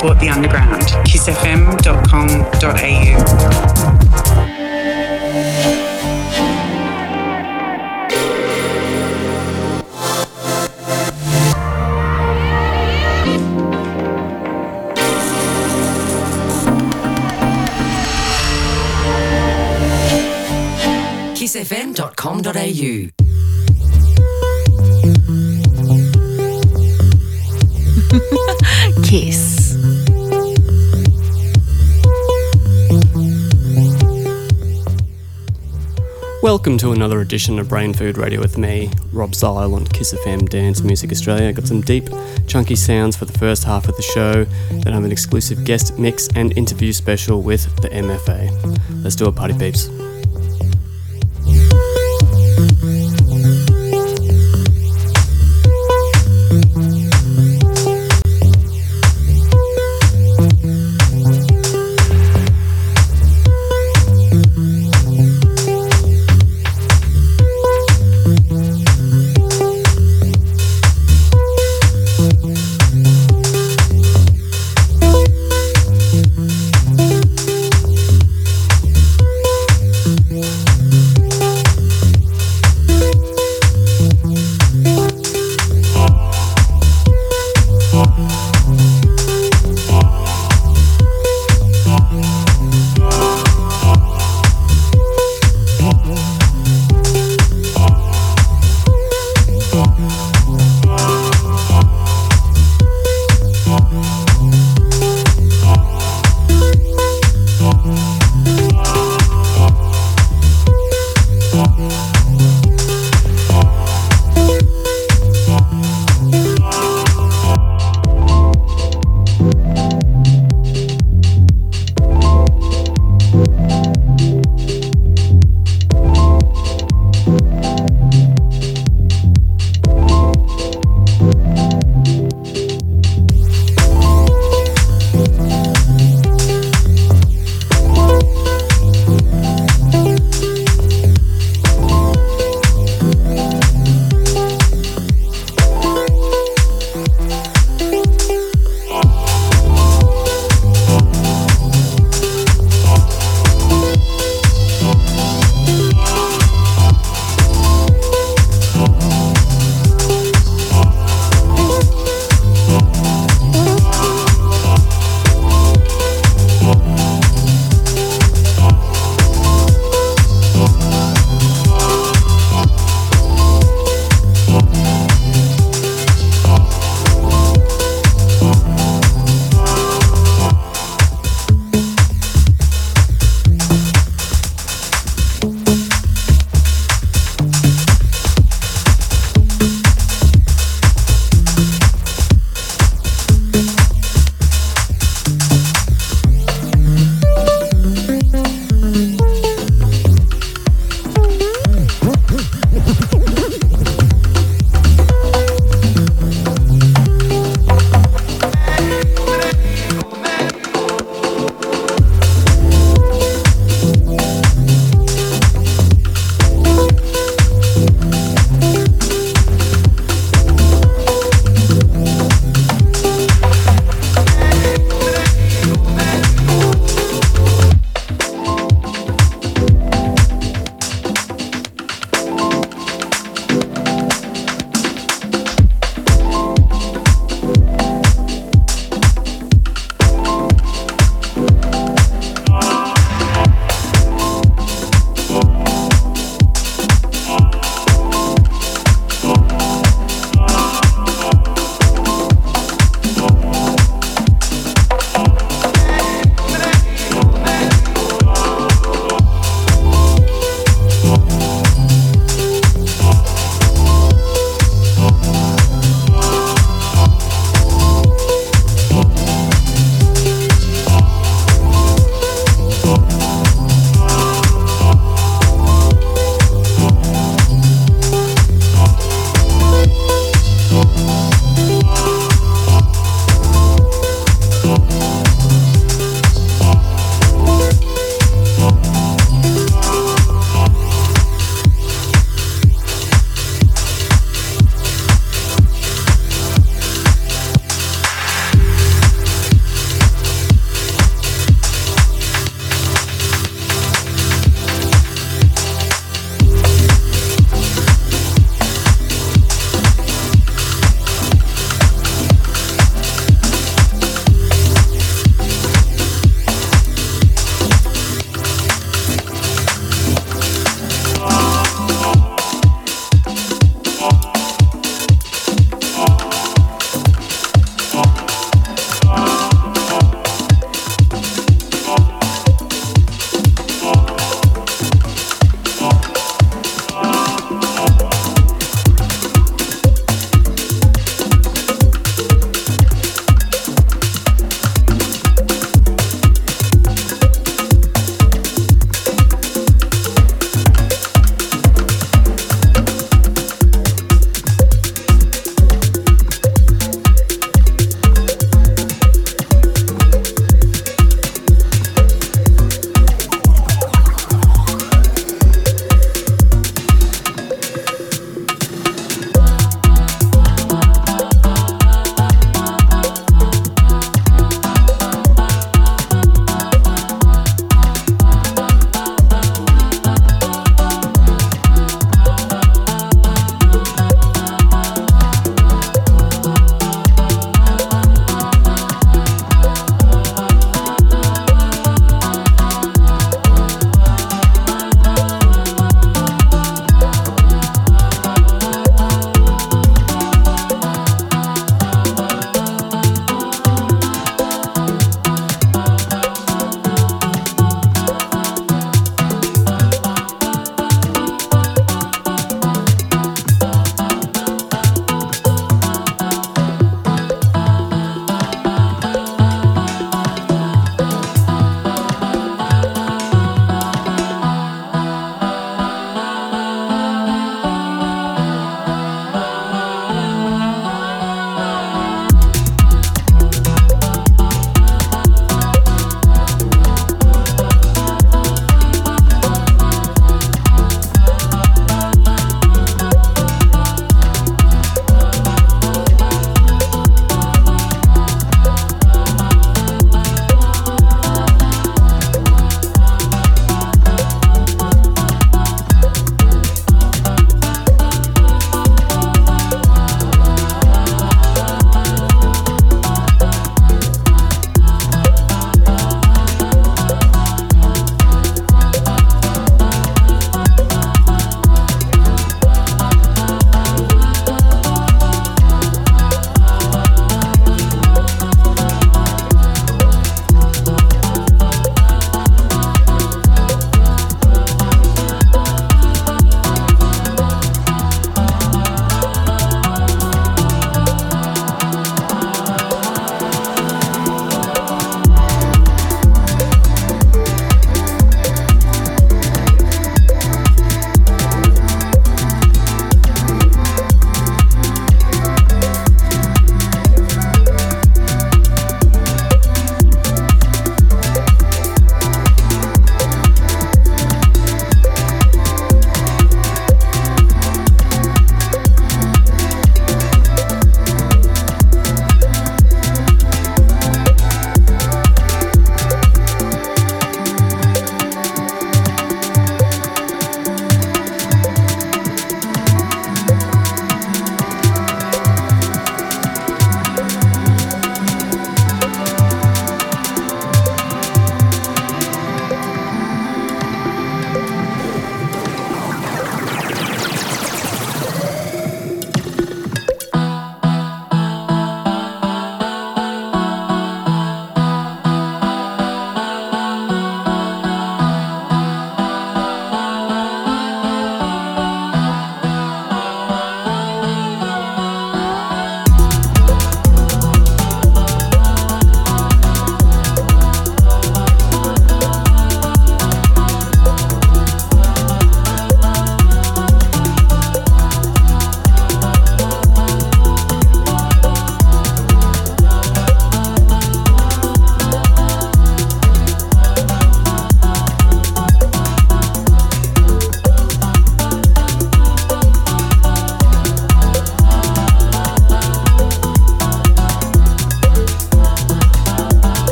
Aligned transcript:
support 0.00 0.18
the 0.18 0.30
underground. 0.30 0.82
kissfm.com.au. 1.04 1.60
kissfm.com.au. 21.34 23.10
Kiss. 29.02 29.69
Welcome 36.42 36.78
to 36.78 36.92
another 36.92 37.20
edition 37.20 37.58
of 37.58 37.68
Brain 37.68 37.92
Food 37.92 38.16
Radio 38.16 38.40
with 38.40 38.56
me, 38.56 38.90
Rob 39.12 39.34
Zile 39.34 39.74
on 39.74 39.84
Kiss 39.84 40.14
FM 40.14 40.48
Dance 40.48 40.80
Music 40.80 41.12
Australia. 41.12 41.52
Got 41.52 41.66
some 41.66 41.82
deep, 41.82 42.08
chunky 42.46 42.76
sounds 42.76 43.14
for 43.14 43.26
the 43.26 43.38
first 43.38 43.62
half 43.64 43.86
of 43.90 43.96
the 43.96 44.02
show. 44.02 44.44
Then 44.70 44.88
I 44.88 44.94
have 44.94 45.04
an 45.04 45.12
exclusive 45.12 45.66
guest 45.66 45.98
mix 45.98 46.28
and 46.34 46.56
interview 46.56 46.94
special 46.94 47.42
with 47.42 47.76
the 47.82 47.90
MFA. 47.90 49.04
Let's 49.04 49.16
do 49.16 49.26
a 49.26 49.32
party, 49.32 49.52
peeps. 49.52 49.90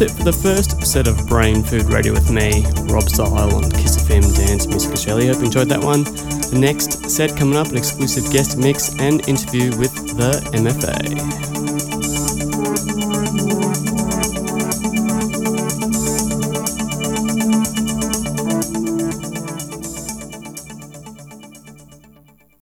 That's 0.00 0.12
it 0.14 0.16
for 0.16 0.24
the 0.24 0.32
first 0.32 0.86
set 0.86 1.06
of 1.06 1.26
Brain 1.26 1.62
Food 1.62 1.92
Radio 1.92 2.14
with 2.14 2.30
me, 2.30 2.64
Rob 2.90 3.06
Zile 3.10 3.54
on 3.54 3.70
Kiss 3.70 3.98
FM 3.98 4.34
Dance 4.34 4.66
Music 4.66 4.92
Australia. 4.92 5.30
Hope 5.30 5.40
you 5.40 5.44
enjoyed 5.44 5.68
that 5.68 5.84
one. 5.84 6.04
The 6.04 6.58
next 6.58 7.10
set 7.10 7.36
coming 7.36 7.58
up, 7.58 7.66
an 7.66 7.76
exclusive 7.76 8.32
guest 8.32 8.56
mix 8.56 8.98
and 8.98 9.28
interview 9.28 9.76
with 9.76 9.94
the 10.16 10.40
MFA. 10.54 11.49